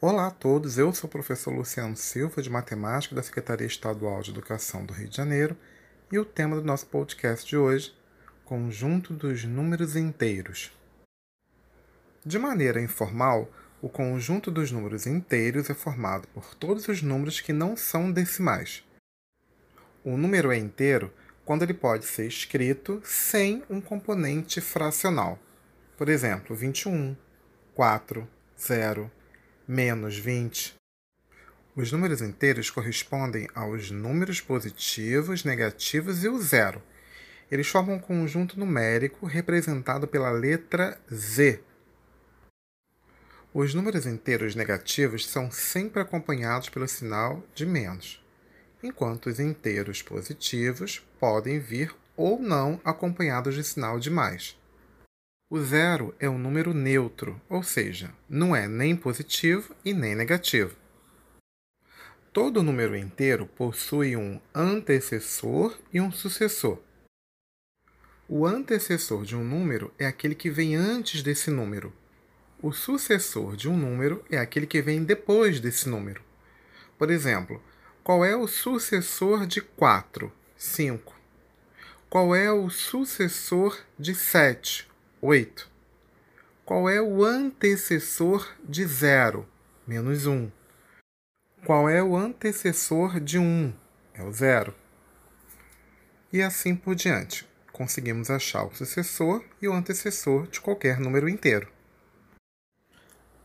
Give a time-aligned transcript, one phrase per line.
[0.00, 4.30] Olá a todos, eu sou o professor Luciano Silva, de Matemática da Secretaria Estadual de
[4.30, 5.56] Educação do Rio de Janeiro,
[6.12, 7.92] e o tema do nosso podcast de hoje,
[8.44, 10.70] conjunto dos números inteiros.
[12.24, 13.50] De maneira informal,
[13.82, 18.84] o conjunto dos números inteiros é formado por todos os números que não são decimais.
[20.04, 21.12] O número é inteiro
[21.44, 25.40] quando ele pode ser escrito sem um componente fracional.
[25.96, 27.16] Por exemplo, 21,
[27.74, 28.28] 4,
[28.60, 29.10] 0,
[29.68, 30.74] menos 20.
[31.76, 36.82] Os números inteiros correspondem aos números positivos, negativos e o zero.
[37.50, 41.60] Eles formam um conjunto numérico representado pela letra Z.
[43.52, 48.24] Os números inteiros negativos são sempre acompanhados pelo sinal de menos,
[48.82, 54.57] enquanto os inteiros positivos podem vir ou não acompanhados de sinal de mais.
[55.50, 60.76] O zero é um número neutro, ou seja, não é nem positivo e nem negativo.
[62.34, 66.78] Todo número inteiro possui um antecessor e um sucessor.
[68.28, 71.94] O antecessor de um número é aquele que vem antes desse número.
[72.60, 76.22] O sucessor de um número é aquele que vem depois desse número.
[76.98, 77.62] Por exemplo,
[78.04, 80.30] qual é o sucessor de 4?
[80.58, 81.16] 5.
[82.10, 84.86] Qual é o sucessor de 7?
[85.20, 85.68] 8.
[86.64, 89.48] Qual é o antecessor de 0?
[89.84, 90.48] Menos 1.
[91.66, 93.74] Qual é o antecessor de 1?
[94.14, 94.72] É o 0.
[96.32, 97.44] E assim por diante.
[97.72, 101.68] Conseguimos achar o sucessor e o antecessor de qualquer número inteiro.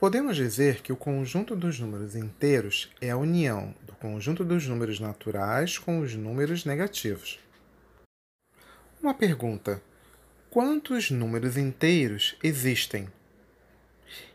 [0.00, 5.00] Podemos dizer que o conjunto dos números inteiros é a união do conjunto dos números
[5.00, 7.38] naturais com os números negativos.
[9.02, 9.82] Uma pergunta:
[10.50, 13.06] Quantos números inteiros existem?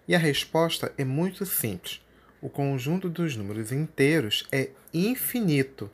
[0.08, 2.06] E a resposta é muito simples.
[2.40, 5.90] O conjunto dos números inteiros é infinito,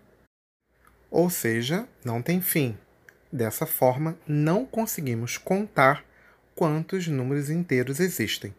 [1.10, 2.78] ou seja, não tem fim.
[3.32, 6.04] Dessa forma, não conseguimos contar
[6.54, 8.54] quantos números inteiros existem.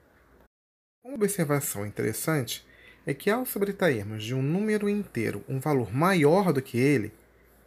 [1.04, 2.66] Uma observação interessante
[3.06, 7.12] é que, ao subtrairmos de um número inteiro um valor maior do que ele,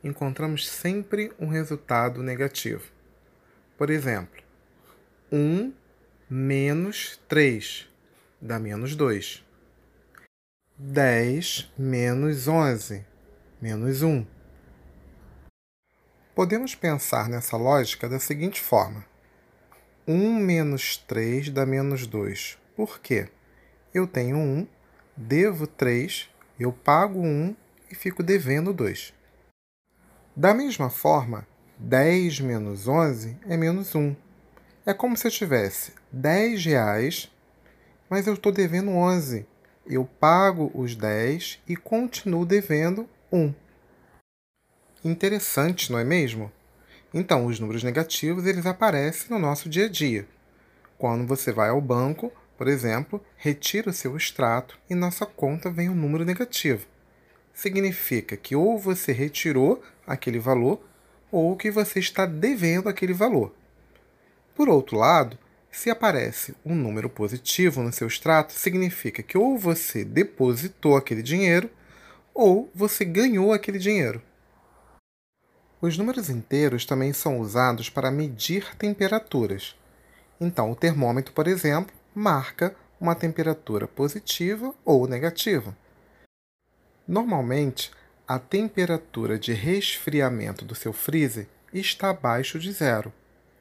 [0.04, 2.92] encontramos sempre um resultado negativo.
[3.78, 4.42] Por exemplo,
[5.32, 5.74] 1
[6.30, 7.90] menos 3
[8.40, 9.44] dá menos 2.
[10.78, 13.04] 10 menos 11,
[13.60, 14.28] menos 1.
[16.36, 19.04] Podemos pensar nessa lógica da seguinte forma:
[20.08, 22.60] 1 menos 3 dá menos 2.
[22.76, 23.30] Por quê?
[23.92, 24.68] Eu tenho 1,
[25.18, 26.30] devo 3,
[26.60, 27.56] eu pago 1
[27.90, 29.14] e fico devendo 2.
[30.36, 31.48] Da mesma forma,
[31.80, 34.16] 10 menos 11 é menos 1.
[34.86, 37.32] É como se eu tivesse 10 reais,
[38.10, 39.46] mas eu estou devendo 11.
[39.86, 43.54] Eu pago os 10 e continuo devendo 1.
[45.04, 46.52] Interessante, não é mesmo?
[47.14, 50.28] Então, os números negativos eles aparecem no nosso dia a dia.
[50.98, 55.70] Quando você vai ao banco, por exemplo, retira o seu extrato e na sua conta
[55.70, 56.88] vem um número negativo.
[57.54, 60.82] Significa que ou você retirou aquele valor
[61.34, 63.52] ou que você está devendo aquele valor.
[64.54, 65.36] Por outro lado,
[65.72, 71.72] se aparece um número positivo no seu extrato, significa que ou você depositou aquele dinheiro
[72.36, 74.22] ou você ganhou aquele dinheiro.
[75.82, 79.76] Os números inteiros também são usados para medir temperaturas.
[80.40, 85.76] Então, o termômetro, por exemplo, marca uma temperatura positiva ou negativa.
[87.08, 87.92] Normalmente,
[88.28, 93.12] a temperatura de resfriamento do seu freezer está abaixo de zero,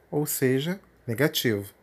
[0.09, 1.73] ou seja, negativo.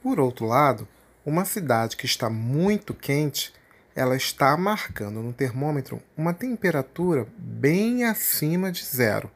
[0.00, 0.86] Por outro lado,
[1.26, 3.52] uma cidade que está muito quente,
[3.94, 9.30] ela está marcando no termômetro uma temperatura bem acima de zero.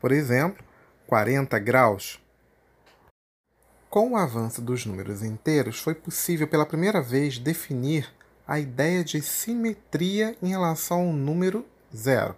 [0.00, 0.64] Por exemplo,
[1.06, 2.20] 40 graus.
[3.90, 8.08] Com o avanço dos números inteiros, foi possível pela primeira vez definir
[8.46, 11.64] a ideia de simetria em relação ao número
[11.94, 12.36] zero.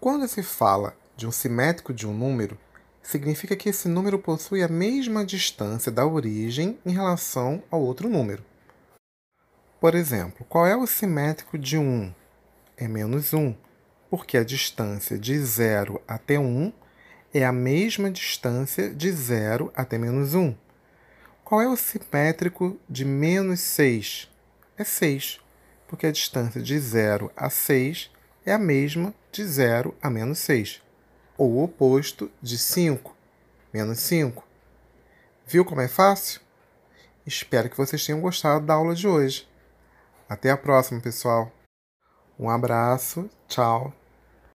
[0.00, 2.56] Quando se fala de um simétrico de um número,
[3.02, 8.44] significa que esse número possui a mesma distância da origem em relação ao outro número.
[9.80, 12.14] Por exemplo, qual é o simétrico de 1?
[12.76, 13.54] É menos 1,
[14.10, 16.72] porque a distância de 0 até 1
[17.34, 20.54] é a mesma distância de 0 até menos 1.
[21.44, 24.28] Qual é o simétrico de menos 6?
[24.78, 25.40] É 6,
[25.86, 28.10] porque a distância de 0 a 6
[28.46, 30.80] é a mesma de 0 a menos 6,
[31.36, 33.14] ou o oposto de 5,
[33.72, 34.46] menos 5.
[35.46, 36.40] Viu como é fácil?
[37.26, 39.48] Espero que vocês tenham gostado da aula de hoje.
[40.28, 41.52] Até a próxima, pessoal.
[42.38, 43.97] Um abraço, tchau.